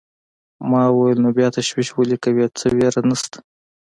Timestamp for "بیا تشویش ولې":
1.37-2.17